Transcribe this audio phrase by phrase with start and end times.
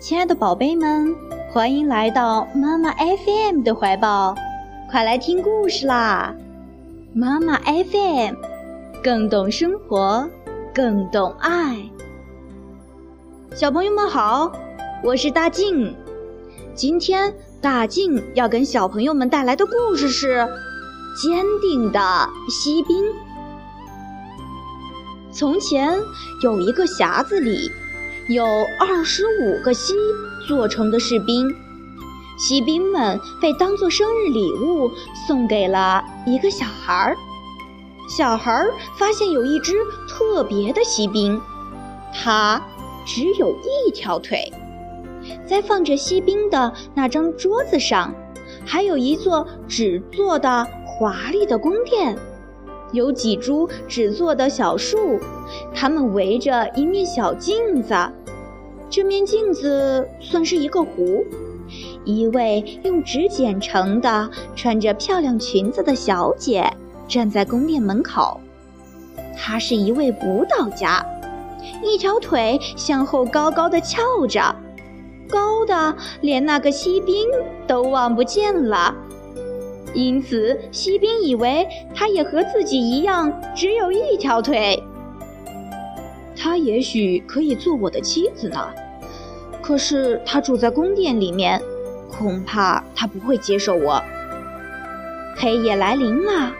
[0.00, 1.12] 亲爱的宝贝们，
[1.50, 4.32] 欢迎来到妈妈 FM 的怀抱，
[4.88, 6.32] 快来听故事啦！
[7.12, 8.36] 妈妈 FM，
[9.02, 10.30] 更懂生活，
[10.72, 11.90] 更懂爱。
[13.56, 14.52] 小朋友们好，
[15.02, 15.92] 我是大静。
[16.76, 20.38] 今天大静要跟小朋友们带来的故事是
[21.20, 22.00] 《坚定的
[22.48, 23.04] 锡兵》。
[25.32, 25.98] 从前
[26.44, 27.68] 有一个匣子里。
[28.28, 28.44] 有
[28.78, 29.94] 二十五个锡
[30.46, 31.48] 做成的士兵，
[32.38, 34.90] 锡兵们被当作生日礼物
[35.26, 37.16] 送给了一个小孩儿。
[38.06, 41.40] 小孩儿发现有一只特别的锡兵，
[42.12, 42.62] 它
[43.06, 44.52] 只有一条腿。
[45.46, 48.14] 在放着锡兵的那张桌子上，
[48.66, 52.14] 还有一座纸做的华丽的宫殿，
[52.92, 55.18] 有几株纸做的小树，
[55.74, 57.94] 它们围着一面小镜子。
[58.90, 61.24] 这面镜子算是一个湖，
[62.04, 66.64] 一位用纸剪成的、穿着漂亮裙子的小姐
[67.06, 68.40] 站在宫殿门口。
[69.36, 71.04] 她是一位舞蹈家，
[71.84, 74.56] 一条腿向后高高的翘着，
[75.28, 77.28] 高的连那个锡兵
[77.66, 78.94] 都望不见了。
[79.94, 84.82] 因此，锡兵以为她也和自己一样只有一条腿。
[86.40, 88.68] 她也许可以做我的妻子呢，
[89.60, 91.60] 可是她住在宫殿里面，
[92.08, 94.00] 恐怕她不会接受我。
[95.36, 96.52] 黑夜来临了，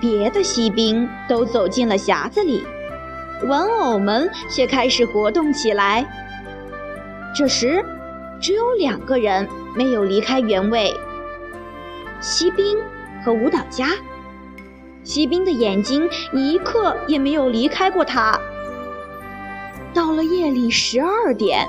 [0.00, 2.64] 别的锡兵都走进了匣子里，
[3.48, 6.06] 玩偶们却开始活动起来。
[7.34, 7.84] 这时，
[8.40, 10.94] 只有两个人没有离开原位：
[12.20, 12.78] 锡兵
[13.24, 13.88] 和舞蹈家。
[15.02, 18.40] 锡兵的眼睛一刻也没有离开过他。
[19.94, 21.68] 到了夜里十二点，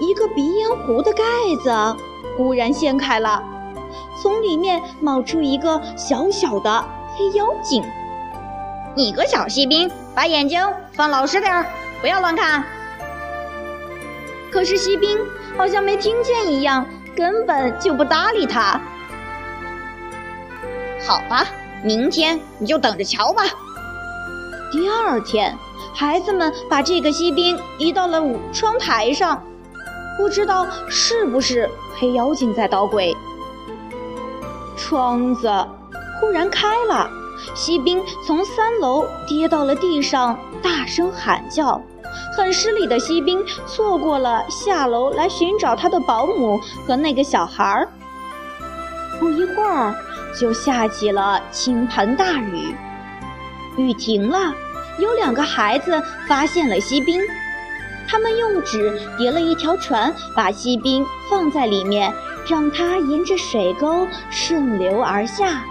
[0.00, 1.24] 一个鼻烟壶的盖
[1.62, 1.96] 子
[2.36, 3.42] 忽然掀开了，
[4.22, 6.84] 从里面冒出一个小小的
[7.16, 7.82] 黑妖精。
[8.94, 10.60] 你个小锡兵，把眼睛
[10.92, 11.66] 放老实点儿，
[12.00, 12.64] 不要乱看。
[14.52, 15.18] 可是锡兵
[15.56, 16.86] 好像没听见一样，
[17.16, 18.80] 根本就不搭理他。
[21.06, 21.44] 好吧，
[21.82, 23.42] 明天你就等着瞧吧。
[24.70, 25.56] 第二天。
[25.94, 29.42] 孩子们把这个锡兵移到了窗台上，
[30.16, 31.68] 不知道是不是
[31.98, 33.16] 黑妖精在捣鬼。
[34.76, 35.50] 窗子
[36.20, 37.10] 忽然开了，
[37.54, 41.80] 锡兵从三楼跌到了地上，大声喊叫。
[42.36, 47.88] 很失礼的锡兵错过了下楼来寻找他的保姆和那个小孩儿。
[49.18, 49.94] 不一会儿，
[50.38, 52.74] 就下起了倾盆大雨，
[53.78, 54.54] 雨停了。
[54.98, 57.20] 有两个孩子发现了锡兵，
[58.08, 62.12] 他们用纸叠了一条船，把锡兵放在里面，
[62.48, 65.64] 让它沿着水沟顺流而下。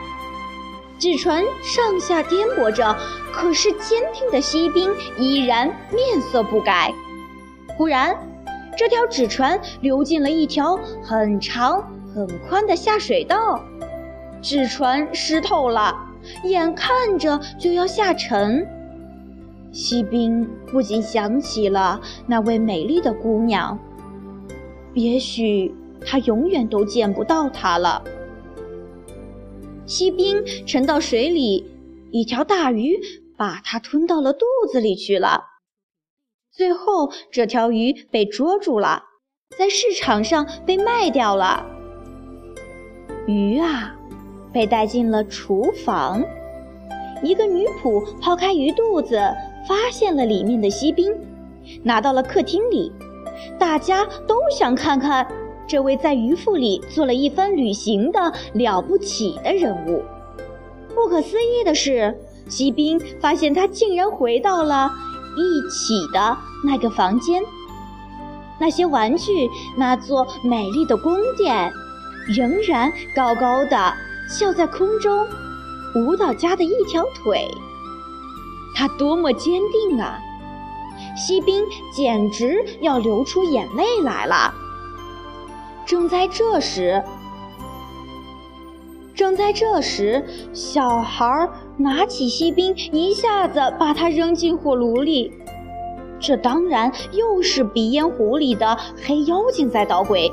[0.98, 2.98] 纸船上下颠簸着，
[3.32, 6.94] 可是坚定的锡兵依然面色不改。
[7.76, 8.16] 忽然，
[8.78, 11.84] 这条纸船流进了一条很长
[12.16, 13.62] 很宽的下水道，
[14.42, 15.96] 纸船湿透了，
[16.44, 18.68] 眼看着就要下沉。
[19.72, 23.78] 锡兵不禁想起了那位美丽的姑娘，
[24.94, 25.74] 也许
[26.06, 28.04] 他永远都见不到她了。
[29.86, 31.66] 锡兵沉到水里，
[32.12, 32.98] 一条大鱼
[33.38, 35.44] 把它吞到了肚子里去了。
[36.52, 39.04] 最后，这条鱼被捉住了，
[39.58, 41.66] 在市场上被卖掉了。
[43.28, 43.97] 鱼啊，
[44.52, 46.24] 被带进了厨房。
[47.24, 49.20] 一个女仆抛开鱼肚子。
[49.68, 51.14] 发现了里面的锡兵，
[51.84, 52.90] 拿到了客厅里。
[53.60, 55.28] 大家都想看看
[55.68, 60.02] 这位在鱼腹里做了一番旅行的了不起的人物。
[60.96, 64.90] 不可思议的是，锡兵发现他竟然回到了
[65.36, 67.44] 一起的那个房间。
[68.58, 71.70] 那些玩具，那座美丽的宫殿，
[72.34, 73.94] 仍然高高的
[74.28, 75.26] 笑在空中。
[75.96, 77.48] 舞蹈家的一条腿。
[78.76, 80.20] 他多么坚定啊！
[81.16, 84.54] 锡兵简直要流出眼泪来了。
[85.86, 87.02] 正在这时，
[89.16, 95.34] 正在这时，小孩拿起锡兵，一下子把它扔进火炉里。
[96.20, 100.32] 这当然又是鼻烟壶里的黑妖精在捣鬼。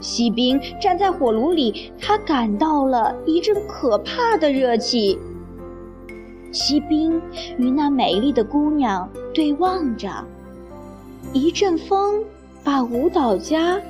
[0.00, 5.18] 锡兵站在火炉里，他感到了一阵可怕的热气。
[6.52, 7.20] 锡兵
[7.58, 10.08] 与那美丽的姑娘对望着，
[11.32, 12.24] 一阵风
[12.64, 13.80] 把舞蹈家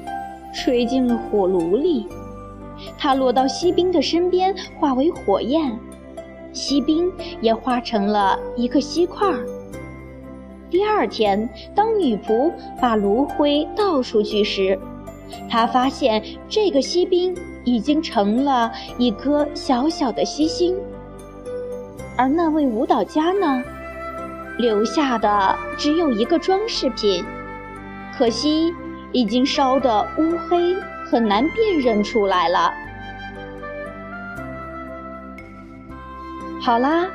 [0.55, 2.07] 吹进了火炉里。
[2.99, 5.79] 他落到锡兵的身边，化为火焰，
[6.53, 7.11] 锡兵
[7.41, 9.33] 也化成了一个锡块。
[10.71, 14.79] 第二天，当女仆把炉灰倒出去时，
[15.49, 20.77] 他发现这个锡兵已经成了一颗小小的锡星，
[22.17, 23.63] 而那位舞蹈家呢，
[24.59, 27.25] 留下的只有一个装饰品，
[28.17, 28.73] 可惜
[29.13, 30.77] 已经烧得乌黑。
[31.11, 32.73] 很难辨认出来了。
[36.61, 37.09] 好啦，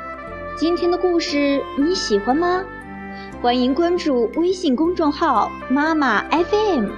[0.58, 2.62] 今天的故事你喜欢吗？
[3.42, 6.90] 欢迎关注微信公众号“妈妈 FM”，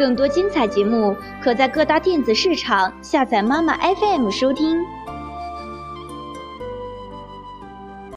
[0.00, 4.82] 更多精彩节目可在各大电子市场下载“妈妈 FM” 收听。